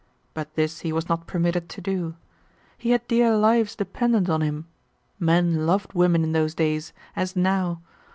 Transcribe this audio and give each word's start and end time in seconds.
But 0.33 0.55
this 0.55 0.79
he 0.79 0.91
was 0.91 1.07
not 1.07 1.27
permitted 1.27 1.69
to 1.69 1.79
do. 1.79 2.15
He 2.75 2.89
had 2.89 3.07
dear 3.07 3.35
lives 3.37 3.75
dependent 3.75 4.31
on 4.31 4.41
him. 4.41 4.65
Men 5.19 5.67
loved 5.67 5.93
women 5.93 6.23
in 6.23 6.31
those 6.31 6.55
days, 6.55 6.91
as 7.15 7.35
now. 7.35 7.83